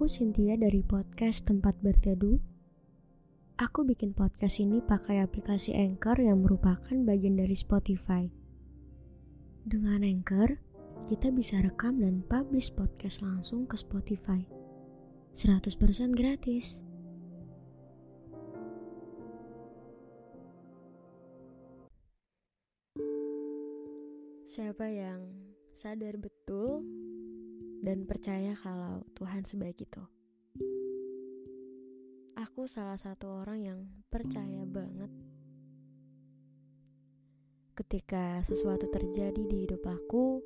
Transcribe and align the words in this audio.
aku 0.00 0.08
Cynthia 0.08 0.56
dari 0.56 0.80
podcast 0.80 1.44
Tempat 1.44 1.76
Berteduh. 1.84 2.40
Aku 3.60 3.84
bikin 3.84 4.16
podcast 4.16 4.56
ini 4.56 4.80
pakai 4.80 5.20
aplikasi 5.20 5.76
Anchor 5.76 6.16
yang 6.16 6.40
merupakan 6.40 6.96
bagian 7.04 7.36
dari 7.36 7.52
Spotify. 7.52 8.24
Dengan 9.68 10.00
Anchor, 10.00 10.56
kita 11.04 11.28
bisa 11.28 11.60
rekam 11.60 12.00
dan 12.00 12.24
publish 12.32 12.72
podcast 12.72 13.20
langsung 13.20 13.68
ke 13.68 13.76
Spotify. 13.76 14.40
100% 15.36 15.68
gratis. 16.16 16.80
Siapa 24.48 24.88
yang 24.88 25.28
sadar 25.76 26.16
betul 26.16 26.88
dan 27.80 28.04
percaya 28.04 28.52
kalau 28.60 29.04
Tuhan 29.16 29.48
sebaik 29.48 29.80
itu? 29.80 30.04
Aku 32.36 32.68
salah 32.68 32.96
satu 32.96 33.44
orang 33.44 33.58
yang 33.60 33.80
percaya 34.08 34.64
banget 34.64 35.12
ketika 37.80 38.44
sesuatu 38.44 38.92
terjadi 38.92 39.40
di 39.40 39.64
hidup 39.64 39.80
aku, 39.88 40.44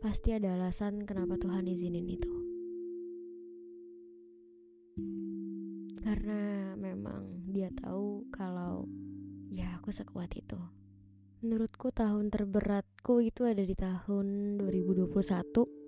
pasti 0.00 0.32
ada 0.32 0.56
alasan 0.56 1.04
kenapa 1.04 1.36
Tuhan 1.36 1.68
izinin 1.68 2.08
itu. 2.08 2.32
Karena 6.00 6.72
memang 6.72 7.52
dia 7.52 7.68
tahu 7.68 8.32
kalau 8.32 8.88
ya 9.52 9.76
aku 9.76 9.92
sekuat 9.92 10.32
itu. 10.40 10.56
Menurutku 11.44 11.92
tahun 11.92 12.32
terberatku 12.32 13.20
itu 13.20 13.44
ada 13.44 13.60
di 13.60 13.76
tahun 13.76 14.56
2021. 14.56 15.83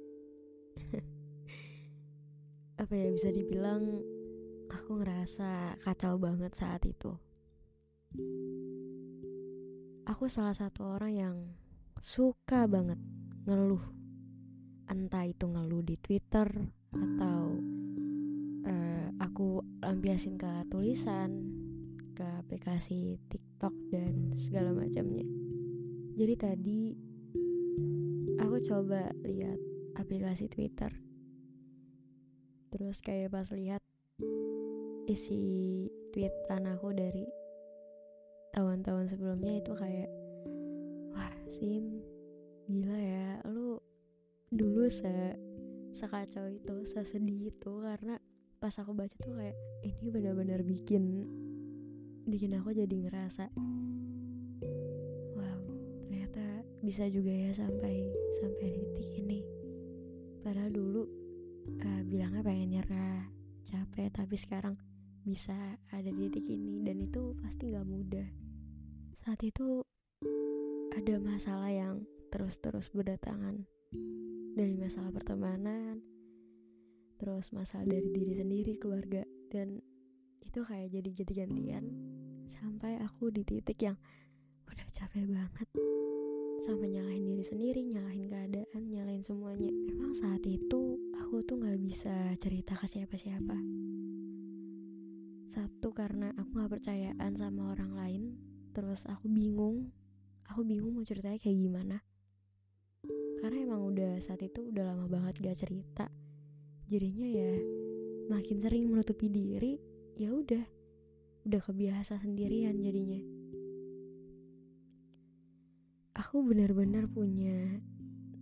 Apa 2.82 2.92
ya 2.92 3.08
bisa 3.12 3.32
dibilang 3.32 4.00
aku 4.70 5.00
ngerasa 5.00 5.80
kacau 5.82 6.20
banget 6.20 6.52
saat 6.54 6.82
itu. 6.84 7.12
Aku 10.06 10.30
salah 10.30 10.54
satu 10.54 10.96
orang 10.96 11.12
yang 11.12 11.36
suka 11.98 12.70
banget 12.70 12.98
ngeluh. 13.46 13.82
Entah 14.86 15.26
itu 15.26 15.50
ngeluh 15.50 15.82
di 15.82 15.98
Twitter 15.98 16.46
atau 16.94 17.58
uh, 18.66 19.06
aku 19.18 19.66
lampiasin 19.82 20.38
ke 20.38 20.70
tulisan, 20.70 21.50
ke 22.14 22.26
aplikasi 22.46 23.18
TikTok 23.26 23.74
dan 23.90 24.38
segala 24.38 24.70
macamnya. 24.72 25.26
Jadi 26.16 26.34
tadi 26.38 26.80
aku 28.40 28.56
coba 28.64 29.10
lihat 29.26 29.58
aplikasi 29.96 30.52
Twitter. 30.52 30.92
Terus 32.70 33.00
kayak 33.00 33.32
pas 33.32 33.48
lihat 33.56 33.80
isi 35.08 35.86
tweetan 36.12 36.68
aku 36.68 36.92
dari 36.92 37.24
tahun-tahun 38.56 39.12
sebelumnya 39.12 39.60
itu 39.60 39.72
kayak 39.76 40.10
wah 41.14 41.32
sin 41.46 42.02
gila 42.66 42.98
ya 42.98 43.38
lu 43.46 43.78
dulu 44.50 44.90
se 44.90 45.36
sekacau 45.94 46.50
itu 46.50 46.82
sesedih 46.82 47.54
itu 47.54 47.72
karena 47.80 48.18
pas 48.58 48.74
aku 48.82 48.96
baca 48.96 49.14
tuh 49.22 49.38
kayak 49.38 49.54
ini 49.86 50.06
benar-benar 50.10 50.66
bikin 50.66 51.28
bikin 52.26 52.58
aku 52.58 52.74
jadi 52.74 52.96
ngerasa 53.06 53.52
wow 55.38 55.62
ternyata 56.02 56.66
bisa 56.82 57.06
juga 57.06 57.30
ya 57.30 57.54
sampai 57.54 58.10
sampai 58.42 58.68
titik 58.74 59.10
ini 59.22 59.55
capek 63.96 64.12
tapi 64.12 64.36
sekarang 64.36 64.76
bisa 65.24 65.56
ada 65.88 66.12
di 66.12 66.28
titik 66.28 66.52
ini 66.52 66.84
dan 66.84 67.00
itu 67.00 67.32
pasti 67.40 67.72
nggak 67.72 67.88
mudah. 67.88 68.28
Saat 69.16 69.40
itu 69.40 69.80
ada 70.92 71.16
masalah 71.16 71.72
yang 71.72 72.04
terus-terus 72.28 72.92
berdatangan. 72.92 73.64
Dari 74.52 74.76
masalah 74.76 75.08
pertemanan, 75.16 76.04
terus 77.16 77.56
masalah 77.56 77.88
dari 77.88 78.12
diri 78.12 78.36
sendiri, 78.36 78.76
keluarga, 78.76 79.24
dan 79.48 79.80
itu 80.44 80.60
kayak 80.60 80.92
jadi 80.92 81.24
jadi 81.24 81.32
gantian 81.48 81.88
sampai 82.52 83.00
aku 83.00 83.32
di 83.32 83.48
titik 83.48 83.80
yang 83.80 83.96
udah 84.68 84.88
capek 84.92 85.24
banget 85.24 85.68
sampai 86.66 86.98
nyalahin 86.98 87.22
diri 87.22 87.46
sendiri, 87.46 87.86
nyalahin 87.86 88.26
keadaan, 88.26 88.82
nyalahin 88.90 89.22
semuanya. 89.22 89.70
Emang 89.86 90.10
saat 90.18 90.42
itu 90.42 90.98
aku 91.14 91.46
tuh 91.46 91.62
nggak 91.62 91.78
bisa 91.78 92.34
cerita 92.42 92.74
ke 92.74 92.90
siapa-siapa. 92.90 93.54
Satu 95.46 95.94
karena 95.94 96.34
aku 96.34 96.58
nggak 96.58 96.72
percayaan 96.74 97.32
sama 97.38 97.70
orang 97.70 97.94
lain, 97.94 98.22
terus 98.74 99.06
aku 99.06 99.30
bingung 99.30 99.94
aku 100.50 100.66
bingung 100.66 100.98
mau 100.98 101.06
ceritanya 101.06 101.38
kayak 101.38 101.54
gimana. 101.54 101.96
Karena 103.38 103.58
emang 103.62 103.86
udah 103.86 104.18
saat 104.18 104.42
itu 104.42 104.66
udah 104.66 104.90
lama 104.90 105.06
banget 105.06 105.38
gak 105.38 105.54
cerita. 105.54 106.10
Jadinya 106.90 107.26
ya 107.30 107.52
makin 108.26 108.58
sering 108.58 108.90
menutupi 108.90 109.30
diri 109.30 109.78
ya 110.18 110.34
udah. 110.34 110.66
Udah 111.46 111.62
kebiasa 111.62 112.18
sendirian 112.18 112.82
jadinya 112.82 113.35
aku 116.16 116.42
benar-benar 116.42 117.06
punya 117.12 117.78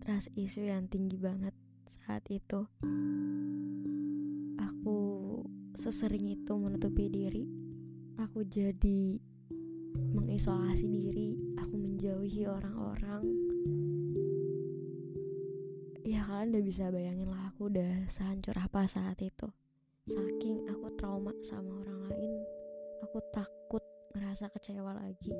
trust 0.00 0.30
issue 0.38 0.70
yang 0.70 0.86
tinggi 0.86 1.18
banget 1.18 1.52
saat 1.90 2.22
itu 2.30 2.64
aku 4.62 4.98
sesering 5.74 6.30
itu 6.30 6.52
menutupi 6.54 7.10
diri 7.10 7.44
aku 8.18 8.46
jadi 8.46 9.18
mengisolasi 10.14 10.86
diri, 10.86 11.30
aku 11.58 11.74
menjauhi 11.78 12.46
orang-orang. 12.46 13.22
Ya 16.04 16.22
kalian 16.26 16.54
udah 16.54 16.62
bisa 16.62 16.84
bayangin 16.92 17.28
lah 17.30 17.50
aku 17.50 17.72
udah 17.72 18.06
sehancur 18.10 18.54
apa 18.58 18.86
saat 18.86 19.18
itu. 19.22 19.48
Saking 20.04 20.68
aku 20.68 20.92
trauma 21.00 21.32
sama 21.42 21.80
orang 21.80 22.10
lain, 22.10 22.32
aku 23.02 23.18
takut 23.32 23.82
ngerasa 24.12 24.52
kecewa 24.52 24.92
lagi. 24.94 25.32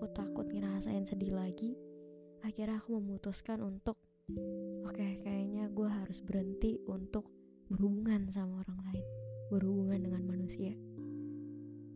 Aku 0.00 0.16
takut 0.16 0.48
ngerasain 0.48 1.04
sedih 1.04 1.36
lagi. 1.36 1.76
Akhirnya 2.40 2.80
aku 2.80 2.96
memutuskan 2.96 3.60
untuk 3.60 4.00
oke 4.88 4.96
okay, 4.96 5.20
kayaknya 5.20 5.68
gue 5.68 5.84
harus 5.92 6.24
berhenti 6.24 6.80
untuk 6.88 7.28
berhubungan 7.68 8.24
sama 8.32 8.64
orang 8.64 8.80
lain, 8.88 9.04
berhubungan 9.52 10.00
dengan 10.00 10.24
manusia. 10.24 10.72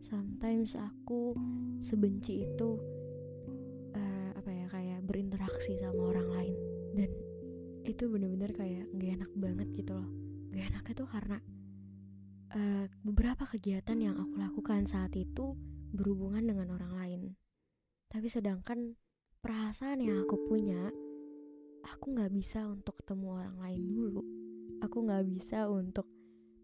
Sometimes 0.05 0.77
aku 0.77 1.33
sebenci 1.81 2.45
itu 2.45 2.77
uh, 3.97 4.37
apa 4.37 4.53
ya 4.53 4.69
kayak 4.69 5.01
berinteraksi 5.09 5.73
sama 5.81 6.13
orang 6.13 6.29
lain. 6.29 6.55
Dan 6.93 7.09
itu 7.89 8.05
bener-bener 8.05 8.53
kayak 8.53 8.85
gak 9.01 9.17
enak 9.17 9.31
banget 9.33 9.67
gitu 9.81 9.97
loh. 9.97 10.09
Gak 10.53 10.77
enaknya 10.77 10.93
tuh 10.93 11.09
karena 11.09 11.37
uh, 12.53 12.85
beberapa 13.01 13.49
kegiatan 13.49 13.97
yang 13.97 14.13
aku 14.21 14.37
lakukan 14.37 14.85
saat 14.85 15.17
itu 15.17 15.57
berhubungan 15.89 16.45
dengan 16.45 16.69
orang 16.69 16.93
lain 16.93 17.21
tapi 18.15 18.31
sedangkan 18.31 18.95
perasaan 19.43 19.99
yang 19.99 20.23
aku 20.23 20.39
punya 20.47 20.87
aku 21.83 22.15
nggak 22.15 22.31
bisa 22.31 22.63
untuk 22.63 22.95
ketemu 23.03 23.27
orang 23.43 23.59
lain 23.59 23.83
dulu. 23.91 24.23
Aku 24.87 25.03
nggak 25.03 25.27
bisa 25.27 25.67
untuk 25.67 26.07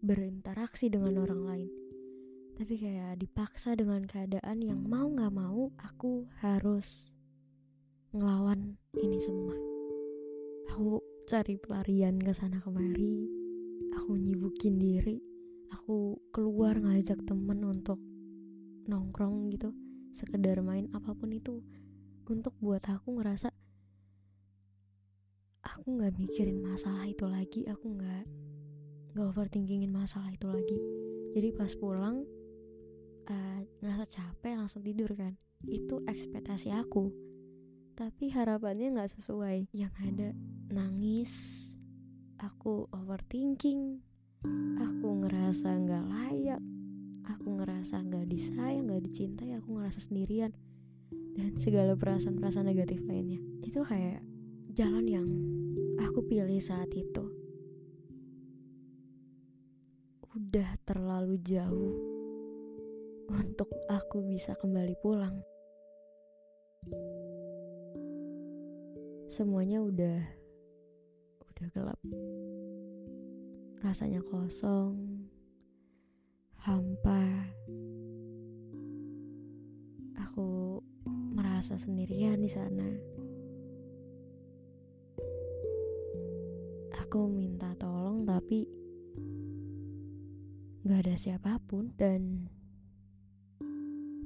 berinteraksi 0.00 0.88
dengan 0.88 1.20
orang 1.20 1.42
lain. 1.44 1.70
Tapi 2.56 2.72
kayak 2.80 3.20
dipaksa 3.20 3.76
dengan 3.76 4.00
keadaan 4.08 4.64
yang 4.64 4.80
mau 4.80 5.12
gak 5.12 5.32
mau 5.32 5.68
aku 5.76 6.24
harus 6.40 7.12
ngelawan 8.16 8.80
ini 8.96 9.20
semua. 9.20 9.52
Aku 10.72 11.04
cari 11.28 11.60
pelarian 11.60 12.16
ke 12.16 12.32
sana 12.32 12.64
kemari 12.64 13.28
aku 13.92 14.16
nyibukin 14.16 14.80
diri 14.80 15.20
aku 15.70 16.16
keluar 16.32 16.74
ngajak 16.80 17.22
temen 17.28 17.62
untuk 17.62 18.00
nongkrong 18.88 19.52
gitu 19.52 19.70
sekedar 20.12 20.60
main 20.60 20.88
apa 20.92 21.16
pun 21.16 21.32
itu 21.32 21.60
untuk 22.28 22.54
buat 22.60 22.84
aku 22.86 23.18
ngerasa 23.18 23.50
aku 25.62 25.88
nggak 25.98 26.14
mikirin 26.14 26.62
masalah 26.62 27.08
itu 27.08 27.26
lagi 27.26 27.66
aku 27.66 27.96
nggak 27.98 28.24
nggak 29.12 29.28
overthinkingin 29.28 29.92
masalah 29.92 30.32
itu 30.32 30.48
lagi. 30.48 30.78
Jadi 31.36 31.48
pas 31.52 31.72
pulang 31.76 32.24
uh, 33.28 33.58
ngerasa 33.84 34.08
capek 34.08 34.56
langsung 34.56 34.80
tidur 34.80 35.12
kan. 35.12 35.36
Itu 35.68 36.00
ekspektasi 36.08 36.72
aku. 36.72 37.12
Tapi 37.92 38.32
harapannya 38.32 38.96
nggak 38.96 39.12
sesuai. 39.12 39.68
Yang 39.76 39.94
ada 40.00 40.28
nangis 40.72 41.32
aku 42.40 42.88
overthinking 42.90 44.00
aku 44.80 45.08
ngerasa 45.22 45.68
nggak 45.76 46.04
layak 46.08 46.60
aku 47.26 47.58
ngerasa 47.60 48.02
nggak 48.02 48.26
disayang 48.26 48.90
nggak 48.90 49.02
dicintai 49.06 49.54
aku 49.58 49.78
ngerasa 49.78 50.00
sendirian. 50.02 50.50
Dan 51.32 51.56
segala 51.56 51.96
perasaan-perasaan 51.96 52.68
negatif 52.68 53.00
lainnya. 53.08 53.40
Itu 53.64 53.84
kayak 53.84 54.20
jalan 54.76 55.06
yang 55.08 55.28
aku 56.00 56.24
pilih 56.28 56.60
saat 56.60 56.92
itu. 56.92 57.24
Udah 60.32 60.76
terlalu 60.84 61.40
jauh 61.44 61.92
untuk 63.32 63.68
aku 63.88 64.24
bisa 64.28 64.56
kembali 64.56 64.96
pulang. 65.00 65.36
Semuanya 69.28 69.80
udah 69.80 70.20
udah 71.48 71.66
gelap. 71.72 72.00
Rasanya 73.80 74.20
kosong 74.24 75.11
hampa. 76.62 77.26
Aku 80.30 80.78
merasa 81.34 81.74
sendirian 81.74 82.38
di 82.38 82.46
sana. 82.46 82.86
Aku 87.02 87.26
minta 87.26 87.74
tolong 87.74 88.22
tapi 88.22 88.62
gak 90.86 91.02
ada 91.02 91.18
siapa 91.18 91.58
pun 91.66 91.90
dan 91.98 92.46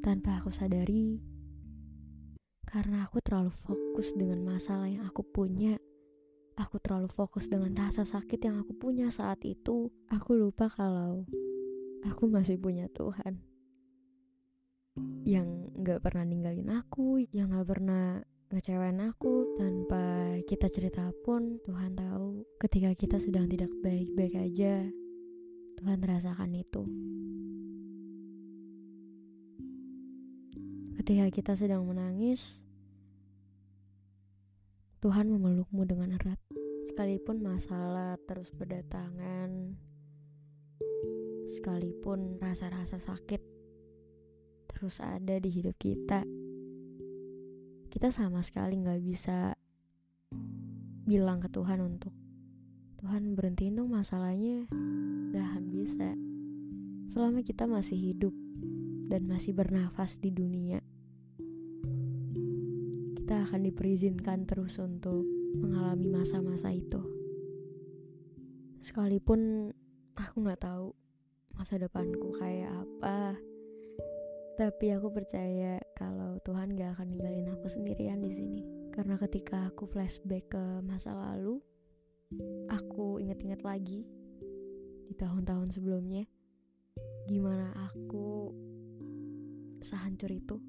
tanpa 0.04 0.36
aku 0.36 0.52
sadari 0.52 1.16
karena 2.68 3.08
aku 3.08 3.24
terlalu 3.24 3.52
fokus 3.64 4.12
dengan 4.12 4.44
masalah 4.44 4.86
yang 4.86 5.08
aku 5.08 5.24
punya 5.24 5.80
aku 6.56 6.78
terlalu 6.78 7.08
fokus 7.10 7.48
dengan 7.48 7.74
rasa 7.74 8.06
sakit 8.06 8.38
yang 8.38 8.62
aku 8.62 8.72
punya 8.78 9.10
saat 9.10 9.42
itu 9.42 9.90
aku 10.08 10.38
lupa 10.38 10.70
kalau 10.70 11.26
aku 12.06 12.30
masih 12.30 12.56
punya 12.56 12.86
Tuhan 12.94 13.42
yang 15.26 15.74
gak 15.82 16.00
pernah 16.00 16.24
ninggalin 16.24 16.70
aku, 16.72 17.20
yang 17.34 17.52
gak 17.52 17.68
pernah 17.68 18.22
ngecewain 18.48 19.02
aku. 19.02 19.58
Tanpa 19.58 20.36
kita 20.46 20.70
cerita 20.70 21.10
pun 21.26 21.60
Tuhan 21.66 21.98
tahu 21.98 22.46
ketika 22.62 22.94
kita 22.96 23.18
sedang 23.20 23.50
tidak 23.50 23.68
baik-baik 23.82 24.34
aja 24.38 24.86
Tuhan 25.76 25.98
rasakan 26.00 26.56
itu. 26.56 26.82
Ketika 30.96 31.26
kita 31.30 31.52
sedang 31.54 31.84
menangis 31.84 32.66
Tuhan 35.04 35.30
memelukmu 35.30 35.86
dengan 35.86 36.16
erat. 36.16 36.40
Sekalipun 36.86 37.42
masalah 37.42 38.16
terus 38.26 38.48
berdatangan 38.54 39.74
sekalipun 41.56 42.36
rasa-rasa 42.36 43.00
sakit 43.00 43.40
terus 44.68 45.00
ada 45.00 45.40
di 45.40 45.48
hidup 45.48 45.74
kita 45.80 46.20
kita 47.88 48.12
sama 48.12 48.44
sekali 48.44 48.76
nggak 48.76 49.00
bisa 49.00 49.56
bilang 51.06 51.40
ke 51.40 51.48
Tuhan 51.48 51.80
untuk 51.80 52.12
Tuhan 52.96 53.38
berhentiin 53.38 53.78
dong 53.78 53.94
masalahnya. 53.94 54.66
Gak 55.30 55.62
bisa. 55.70 56.16
Selama 57.06 57.44
kita 57.46 57.68
masih 57.70 57.94
hidup 57.94 58.34
dan 59.06 59.30
masih 59.30 59.54
bernafas 59.54 60.18
di 60.18 60.34
dunia 60.34 60.82
kita 63.26 63.42
akan 63.42 63.66
diperizinkan 63.66 64.46
terus 64.46 64.78
untuk 64.78 65.26
mengalami 65.58 66.06
masa-masa 66.06 66.70
itu. 66.70 67.02
Sekalipun 68.78 69.74
aku 70.14 70.46
nggak 70.46 70.62
tahu 70.62 70.94
masa 71.66 71.82
depanku 71.82 72.30
kayak 72.38 72.70
apa. 72.70 73.34
Tapi 74.54 74.86
aku 74.94 75.10
percaya 75.10 75.82
kalau 75.98 76.38
Tuhan 76.46 76.78
gak 76.78 76.94
akan 76.94 77.10
ninggalin 77.10 77.50
aku 77.50 77.66
sendirian 77.66 78.22
di 78.22 78.30
sini. 78.30 78.62
Karena 78.94 79.18
ketika 79.18 79.66
aku 79.66 79.90
flashback 79.90 80.46
ke 80.46 80.62
masa 80.86 81.10
lalu 81.10 81.58
aku 82.70 83.18
inget-inget 83.18 83.66
lagi 83.66 84.06
di 85.10 85.14
tahun-tahun 85.18 85.74
sebelumnya 85.74 86.30
gimana 87.26 87.74
aku 87.90 88.54
sehancur 89.82 90.30
itu 90.30 90.62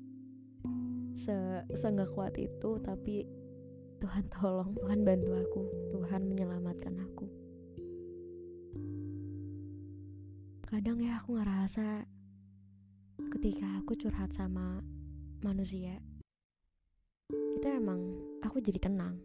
se 1.14 1.62
seenggak 1.78 2.10
kuat 2.18 2.34
itu 2.42 2.82
tapi 2.82 3.22
Tuhan 4.02 4.26
tolong 4.34 4.74
Tuhan 4.82 5.06
bantu 5.06 5.32
aku 5.46 5.62
Tuhan 5.94 6.26
menyelamatkan 6.26 6.98
aku 7.06 7.37
kadang 10.68 11.00
ya 11.00 11.16
aku 11.16 11.40
ngerasa 11.40 12.04
ketika 13.40 13.80
aku 13.80 13.96
curhat 13.96 14.36
sama 14.36 14.84
manusia 15.40 15.96
itu 17.32 17.68
emang 17.72 18.04
aku 18.44 18.60
jadi 18.60 18.76
tenang. 18.76 19.16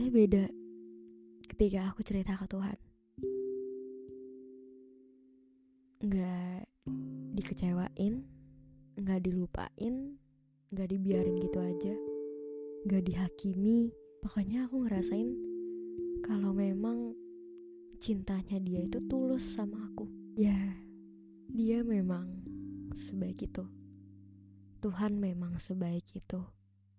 Tapi 0.00 0.08
beda 0.08 0.48
ketika 1.44 1.92
aku 1.92 2.00
cerita 2.08 2.40
ke 2.40 2.48
Tuhan. 2.48 2.78
Nggak 6.00 6.64
dikecewain 7.36 8.24
nggak 8.96 9.20
dilupain 9.28 10.16
nggak 10.72 10.88
dibiarin 10.88 11.36
gitu 11.44 11.60
aja 11.60 11.94
nggak 12.88 13.04
dihakimi. 13.12 13.92
Pokoknya 14.24 14.64
aku 14.64 14.88
ngerasain 14.88 15.36
kalau 16.24 16.56
memang 16.56 17.25
cintanya 17.96 18.60
dia 18.60 18.84
itu 18.84 19.00
tulus 19.08 19.56
sama 19.56 19.90
aku. 19.90 20.06
Ya, 20.36 20.56
dia 21.48 21.80
memang 21.80 22.44
sebaik 22.92 23.48
itu. 23.48 23.64
Tuhan 24.84 25.16
memang 25.16 25.56
sebaik 25.56 26.04
itu. 26.12 26.40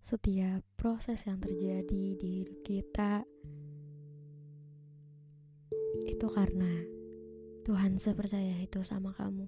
Setiap 0.02 0.64
proses 0.80 1.24
yang 1.28 1.38
terjadi 1.38 2.16
di 2.18 2.30
hidup 2.44 2.60
kita 2.64 3.22
itu 6.08 6.28
karena 6.32 6.84
Tuhan 7.68 8.00
sepercaya 8.00 8.64
itu 8.64 8.80
sama 8.82 9.12
kamu. 9.14 9.46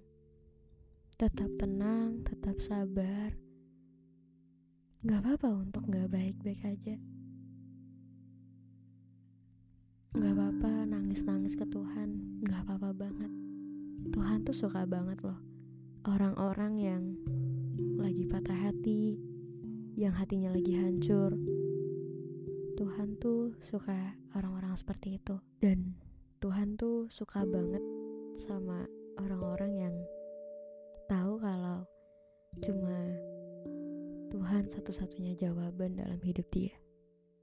Tetap 1.16 1.50
tenang, 1.56 2.24
tetap 2.28 2.60
sabar. 2.60 3.32
Gak 5.04 5.20
apa-apa 5.24 5.50
untuk 5.56 5.88
gak 5.88 6.12
baik-baik 6.12 6.60
aja. 6.68 7.00
Gak 10.18 10.34
apa-apa 10.34 10.90
nangis-nangis 10.90 11.54
ke 11.54 11.70
Tuhan. 11.70 12.42
Gak 12.42 12.66
apa-apa 12.66 12.98
banget. 12.98 13.30
Tuhan 14.10 14.42
tuh 14.42 14.58
suka 14.58 14.90
banget 14.90 15.22
loh. 15.22 15.38
Orang-orang 16.10 16.74
yang 16.82 17.04
lagi 18.02 18.26
patah 18.26 18.58
hati 18.58 19.22
Yang 19.94 20.14
hatinya 20.18 20.50
lagi 20.56 20.74
hancur. 20.82 21.38
Tuhan 22.74 23.22
tuh 23.22 23.54
suka 23.62 24.18
orang-orang 24.34 24.74
seperti 24.74 25.22
itu. 25.22 25.38
Dan 25.62 25.94
Tuhan 26.42 26.74
tuh 26.74 27.06
suka 27.14 27.46
banget 27.46 27.84
sama 28.34 28.90
orang-orang 29.22 29.72
yang 29.78 29.96
tahu 31.06 31.38
kalau 31.38 31.86
cuma 32.66 32.98
Tuhan 34.34 34.64
satu-satunya 34.66 35.38
jawaban 35.38 36.00
dalam 36.00 36.18
hidup 36.26 36.50
dia. 36.50 36.74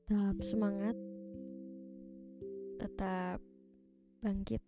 Tetap 0.08 0.40
semangat, 0.42 0.96
tetap 2.86 3.42
bangkit, 4.22 4.62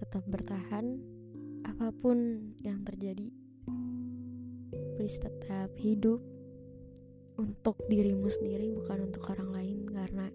tetap 0.00 0.24
bertahan, 0.24 0.96
apa 1.68 1.92
pun 1.92 2.48
yang 2.64 2.80
terjadi. 2.80 3.28
Please 4.96 5.20
tetap 5.20 5.68
hidup 5.76 6.24
untuk 7.36 7.76
dirimu 7.92 8.24
sendiri, 8.32 8.72
bukan 8.72 9.12
untuk 9.12 9.28
orang 9.36 9.52
lain, 9.52 9.78
karena 9.92 10.32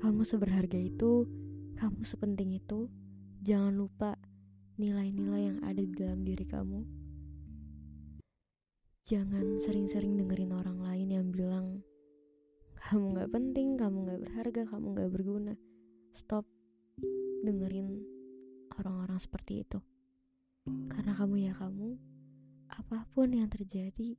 kamu 0.00 0.24
seberharga 0.24 0.80
itu, 0.80 1.28
kamu 1.76 2.00
sepenting 2.08 2.56
itu. 2.56 2.88
Jangan 3.44 3.76
lupa 3.76 4.16
nilai-nilai 4.80 5.52
yang 5.52 5.58
ada 5.68 5.84
di 5.84 5.92
dalam 5.92 6.24
diri 6.24 6.48
kamu. 6.48 6.80
Jangan 9.04 9.60
sering-sering 9.60 10.16
dengerin 10.16 10.56
orang 10.56 10.80
lain 10.80 11.08
yang 11.12 11.28
bilang 11.28 11.84
kamu 12.88 13.20
gak 13.20 13.30
penting, 13.36 13.76
kamu 13.76 14.08
gak 14.08 14.20
berharga, 14.24 14.62
kamu 14.64 14.86
gak 14.96 15.12
berguna 15.12 15.56
stop 16.16 16.48
dengerin 17.44 18.00
orang-orang 18.80 19.20
seperti 19.20 19.60
itu. 19.60 19.78
Karena 20.88 21.12
kamu 21.12 21.46
ya 21.46 21.52
kamu, 21.52 21.94
apa 22.72 23.04
pun 23.12 23.36
yang 23.36 23.52
terjadi, 23.52 24.16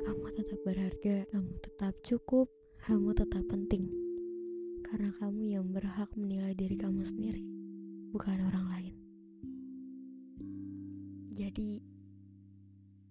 Kamu 0.00 0.32
tetap 0.32 0.56
berharga, 0.64 1.28
kamu 1.28 1.60
tetap 1.60 1.92
cukup, 2.00 2.48
kamu 2.88 3.12
tetap 3.12 3.44
penting. 3.52 3.84
Karena 4.80 5.12
kamu 5.20 5.60
yang 5.60 5.68
berhak 5.68 6.08
menilai 6.16 6.56
diri 6.56 6.80
kamu 6.80 7.04
sendiri, 7.04 7.44
bukan 8.08 8.40
orang 8.48 8.66
lain. 8.72 8.94
Jadi, 11.36 11.84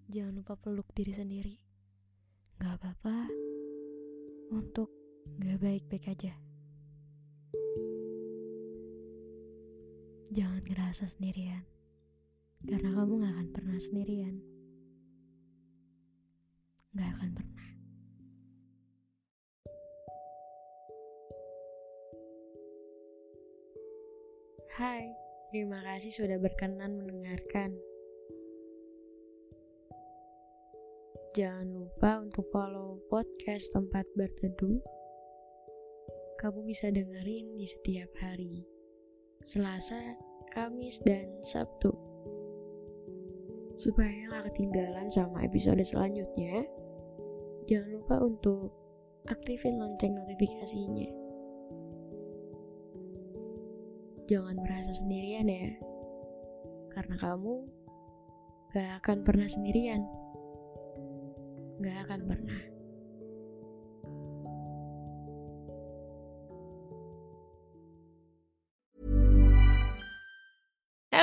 jangan 0.10 0.42
lupa 0.42 0.58
peluk 0.58 0.90
diri 0.98 1.14
sendiri. 1.14 1.56
Gak 2.58 2.82
apa-apa 2.82 3.30
untuk 4.50 4.90
gak 5.38 5.62
baik-baik 5.62 6.10
aja. 6.10 6.49
Jangan 10.30 10.62
ngerasa 10.62 11.10
sendirian, 11.10 11.66
karena 12.62 12.94
kamu 12.94 13.18
gak 13.18 13.34
akan 13.34 13.50
pernah 13.50 13.80
sendirian. 13.82 14.38
Gak 16.94 17.10
akan 17.18 17.30
pernah. 17.34 17.70
Hai, 24.78 25.10
terima 25.50 25.82
kasih 25.82 26.14
sudah 26.14 26.38
berkenan 26.38 27.02
mendengarkan. 27.02 27.74
Jangan 31.34 31.74
lupa 31.74 32.22
untuk 32.22 32.46
follow 32.54 33.02
podcast 33.10 33.74
tempat 33.74 34.06
berteduh. 34.14 34.78
Kamu 36.38 36.70
bisa 36.70 36.94
dengerin 36.94 37.58
di 37.58 37.66
setiap 37.66 38.14
hari. 38.22 38.79
Selasa, 39.44 40.20
Kamis, 40.52 41.00
dan 41.08 41.32
Sabtu. 41.40 41.96
Supaya 43.80 44.28
gak 44.28 44.52
ketinggalan 44.52 45.08
sama 45.08 45.48
episode 45.48 45.80
selanjutnya, 45.88 46.68
jangan 47.72 47.90
lupa 47.96 48.16
untuk 48.20 48.76
aktifin 49.32 49.80
lonceng 49.80 50.20
notifikasinya. 50.20 51.08
Jangan 54.28 54.60
merasa 54.60 54.92
sendirian 54.94 55.48
ya, 55.48 55.72
karena 56.92 57.16
kamu 57.18 57.56
gak 58.76 58.92
akan 59.02 59.18
pernah 59.24 59.48
sendirian. 59.48 60.04
Gak 61.80 61.98
akan 62.06 62.22
pernah. 62.28 62.79